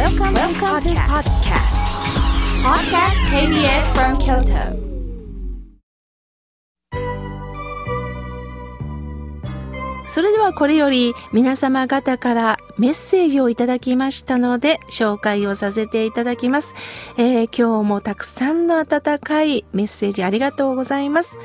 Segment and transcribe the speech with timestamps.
[0.00, 1.76] Welcome, Welcome to podcast.
[2.64, 4.72] Podcast KBS from Kyoto.
[10.08, 16.74] それではこれより皆様方からメッセージをいただきましたので紹介をさせていただきます。
[17.18, 21.36] えー今日もたくさんの温かいメッセージありがとうございます。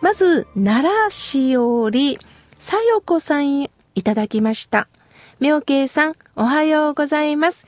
[0.00, 2.18] まず、奈良市より、
[2.58, 3.70] さよこさんい
[4.02, 4.88] ただきました。
[5.40, 7.66] 妙慶さん、おはようございます。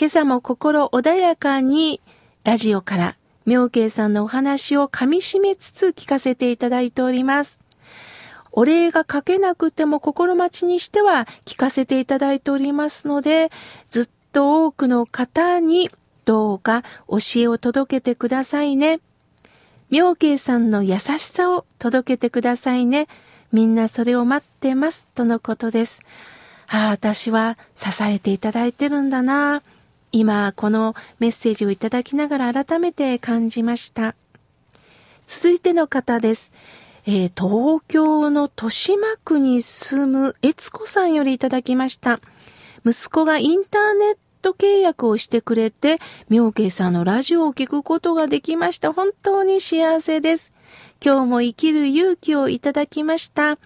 [0.00, 2.00] 今朝も心穏やかに、
[2.42, 7.60] ラジオから妙慶さんのお話を噛み締めつつ聞かせていただいております。
[8.50, 13.50] お礼が書けなくても心待ちにしては聞かせていただいておりますので、
[13.90, 15.90] ずっと多くの方に
[16.24, 19.00] どうか教えを届けてくださいね。
[19.90, 23.06] 妙慶さんの優しさを届けてくださいね。
[23.52, 25.06] みんなそれを待ってます。
[25.14, 26.00] とのことです。
[26.68, 29.62] ああ、私は支えていただいてるんだな。
[30.12, 34.14] 今、このメッセージをいただきながら改めて感じました。
[35.26, 36.52] 続いての方です。
[37.06, 42.20] えー東京の豊島区に住む悦子さんよりいただきました。
[42.84, 48.92] 息子がインターネット契約をしてくれて、妙慶さんのラジオを聞くことができました。
[48.92, 50.52] 本当に幸せです。
[51.04, 53.58] 今日も生きる勇気をいただきました。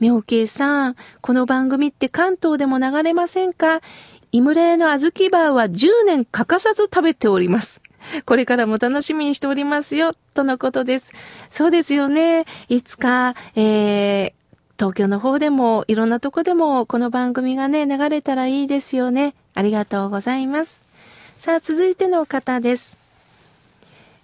[0.00, 3.80] 妙慶さん、この番組って関東でも流れませんか？
[4.34, 7.80] 井村屋の小豆バーは10年欠かさず食べております。
[8.26, 11.12] これからも楽しみにしておりますよ、とのことです。
[11.50, 12.44] そうですよね。
[12.68, 14.32] いつか、えー、
[14.76, 19.36] 東京の方でも、いろんなとこでも、この番組がね、流れたらいいですよね。
[19.54, 20.82] ありがとうございます。
[21.38, 22.98] さあ、続いての方です。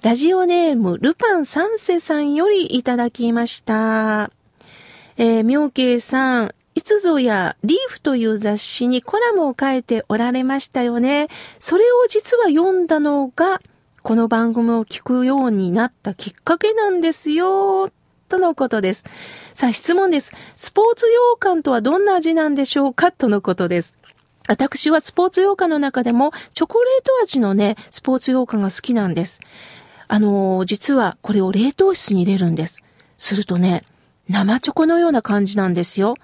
[0.02, 4.32] ラジオネーム、ルパン三世さんよりいただきました。
[5.18, 11.28] えー、妙慶さん、いつぞやリーフという雑誌にコラムを書いておられましたよね。
[11.58, 13.60] それを実は読んだのが、
[14.02, 17.90] この番組を聞くようになったきっかけなんですよ。
[18.30, 19.04] とのことです。
[19.52, 20.32] さあ質問です。
[20.54, 23.98] スポーツ羊羹とはどんな味なんでしょうかとのことです。
[24.48, 29.40] 私はスポーツ羊羹の中でもチョコレート味のね、スポーツ羊羹が好きなんです。
[30.08, 32.82] あのー実はこれを冷凍室に入れるんです。
[33.18, 33.84] するとね、
[34.30, 36.14] 生チョコのような感じなんですよ。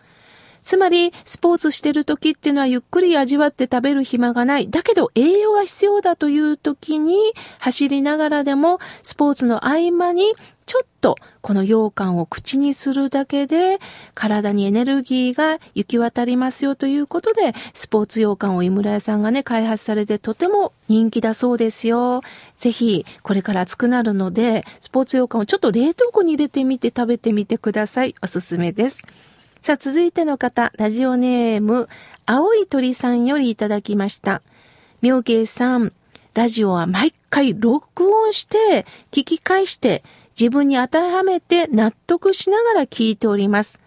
[0.66, 4.69] つまり、スポーツしてる時っていうのはゆっくり味わって食べる暇がない。
[4.69, 7.15] だけど栄養が必要だという時に、
[7.60, 10.34] 走りながらでも、スポーツの合間に、
[10.66, 13.78] ちょっとこの羊羹を口にするだけで、
[14.15, 22.22] 体にエネルギーが行き渡りますよということで、スポーツ羊羹を井村屋さんがね、開発されてとても人気だそうですよ。
[22.56, 28.16] ぜひ、これから暑くなるので、スポーツ羊羹をちょっと冷凍庫に入れてみて食べてみてください。
[28.21, 29.00] おすすめです。
[29.66, 31.88] さあ、続いての方、ラジオネーム、
[32.25, 34.41] 青い鳥さんよりいただきました。
[35.03, 35.93] 妙慶さん、
[36.34, 40.04] ラジオは毎回録音して、聞き返して、
[40.38, 43.81] 自分に当てはめて納得しながら聞いております。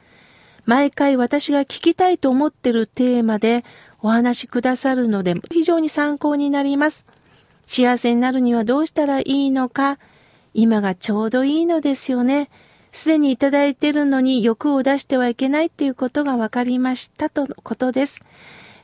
[0.66, 3.64] 毎回私が聞きたいと思ってるテーマで
[4.02, 7.06] お話しくださるので非常に参考になります。
[7.68, 9.98] 幸せになるにはどうしたらいいのか、
[10.54, 12.50] 今がちょうどいいのですよね。
[12.92, 18.22] すでにいただいているのに欲を出してはいけないっていうことが分かりましたとのことです。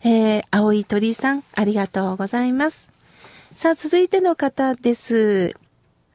[0.03, 2.91] えー、青い鳥さん、ありがとうございます。
[3.55, 5.55] さあ、続いての方です。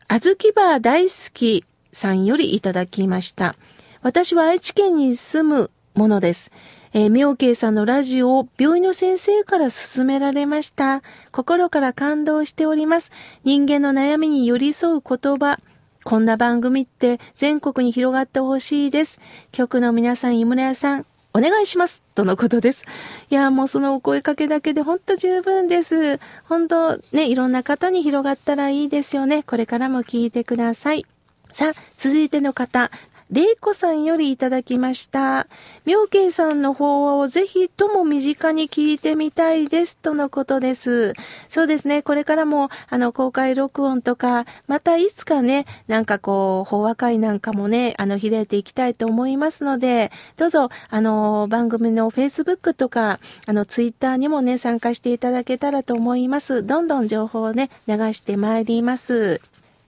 [0.09, 3.56] あずきバー大好きさんよりいただきました。
[4.03, 6.53] 私は愛知県に住むものです。
[6.93, 11.03] えー、妙慶さんのラジオを病院の先生から勧められました。
[11.31, 13.12] 心から感動しております。
[13.45, 15.61] 人間の悩みに寄り添う言葉。
[16.10, 19.21] こんな番組って全国に広がってほしいです。
[19.53, 22.03] 局の皆さん、井村屋さん、お願いします。
[22.16, 22.84] とのことです。
[23.31, 26.19] いや、もうそのお声かけだけでほんと十分です。
[26.48, 29.44] 本当ね、いろんな方に広がったらいいですよね。
[29.44, 31.06] これからも聞いてください。
[31.53, 32.91] さあ、続いての方。
[33.30, 35.46] れいこさんよりいただきました。
[35.84, 39.96] 妙慶さんの法話をぜひとも身近に聞いてみたいです。
[39.96, 41.14] とのことです。
[41.48, 42.02] そうですね。
[42.02, 56.66] これからも、あの、公開録音とか、またいつかね、なんかこう、法話会なんかもね、あの、開いていきたいと思いますので、どうぞ、あの、番組の Facebook とか、あの、Twitter にもね、参加していただけたらと思います。
[56.66, 59.41] どんどん情報をね、流してまいります。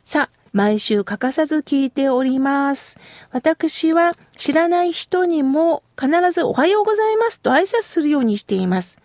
[0.04, 2.99] さあ、毎週欠かさず聞いております。
[3.31, 9.00] 私は知らない人にも必ずおはようございますと挨拶するようにしています。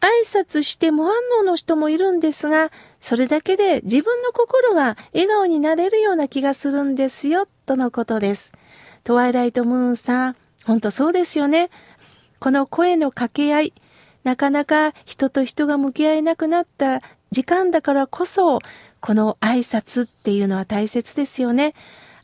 [0.00, 8.52] 挨拶して無反応の人もいるんですが、それだけで自分の心が笑顔になれるような気がするんですよ、とのことです。
[9.04, 11.70] トワイライトムーンさん、ほんとそうですよね。
[12.40, 13.74] この声の掛け合い、
[14.24, 17.00] なかなか人と人が向き合えなくなった
[17.30, 18.58] 時間だからこそ、
[19.04, 21.74] この挨拶っていうのは大切ですよね。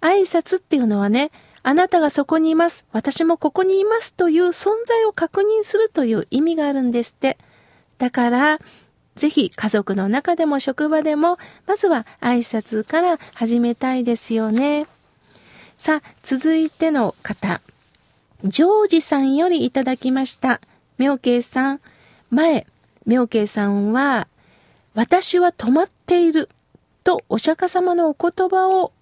[0.00, 1.30] 挨拶っていうのはね、
[1.62, 2.86] あなたがそこにいます。
[2.90, 7.36] 私もここにいますという存在を確認するという意味があるんですって。
[7.98, 8.60] だから、
[9.14, 11.36] ぜひ家族の中でも職場でも、
[11.66, 14.86] まずは挨拶から始めたいですよね。
[15.76, 17.60] さあ、続いての方。
[18.44, 20.62] ジョージさんよりいただきました。
[20.96, 21.80] 妙慶さん。
[22.30, 22.66] 前、
[23.04, 24.28] 妙慶さんは、
[24.94, 26.48] 私は止まっている
[27.04, 28.92] とお釈迦様のお言葉を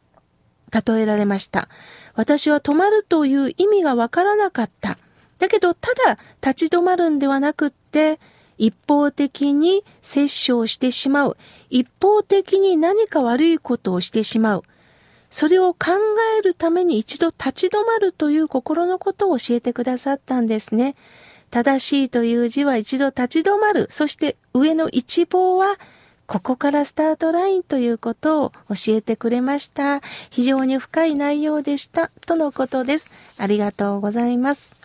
[0.72, 1.68] 例えられました。
[2.14, 4.98] 私は止まるという意味がわからなかった。
[5.38, 8.18] だけど、ただ立ち止まるんではなくって、
[8.58, 11.36] 一方的に摂取をしてしまう。
[11.70, 14.64] 一方的に何か悪いことをしてしまう。
[15.30, 15.92] それを考
[16.38, 20.96] えるために一度立ち止まるという心のことを教えてくださったんですね。
[21.50, 23.86] 正しいという字は一度立ち止まる。
[23.90, 25.76] そして上の一棒は
[26.28, 30.02] ここからスタートラインということを教えてくれました。
[30.28, 32.10] 非常に深い内容でした。
[32.26, 33.10] とのことです。
[33.38, 34.76] ありがとうございます。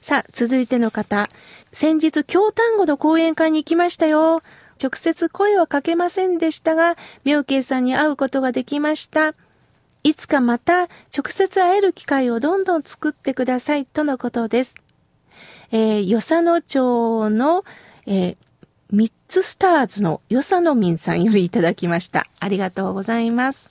[0.00, 1.28] さあ、続いての方。
[1.72, 4.42] 先日、京丹後の講演会に行きましたよ。
[4.82, 9.36] 直接声はかけませんでしたが、妙慶さんに会うことができました。
[10.02, 14.74] いつかまた直接会える機会をどんどん作ってくださいとのことです。
[15.70, 17.64] えー、与謝野町の、
[18.06, 18.36] えー、
[18.90, 22.26] ミッツスターズのよさのみんさんよりいただきました。
[22.40, 23.70] ありがとうございます。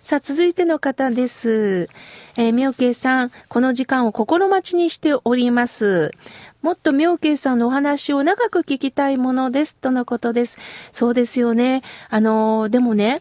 [0.00, 1.90] さあ、続いての方です。
[2.38, 6.12] えー、みょうけいさん、この時間を心待ちにしております。
[6.62, 9.76] もっとみょうけいさんのお話を長く聞きたいものです。
[9.76, 10.58] とのことです。
[10.92, 11.82] そうですよね。
[12.08, 13.20] あのー、でもね、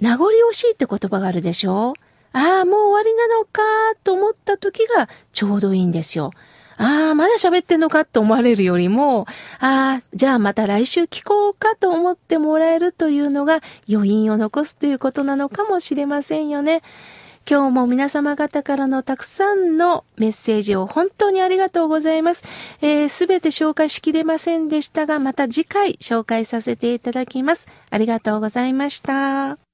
[0.00, 1.94] 名残惜しいって言葉があるでしょ？
[2.32, 3.62] ああ、もう終わりなのか？
[4.02, 6.32] と思った時がちょうどいいんですよ。
[6.80, 9.26] ああ、まだ喋ってんのかと思われるよりも、
[9.58, 16.80] ああ、じゃあまた来週聞こうかと思ってもらえるというのが余韻を残すということなのかもしれませんよね。
[17.48, 22.42] 今日も皆様方からのたくさんのメッセージを本当にありがとうございます。
[22.42, 22.46] す、
[22.80, 27.68] えー、べ、て紹介しきれませんでしたが、また次回紹介させていただきます。
[27.90, 29.69] ありがとうございました。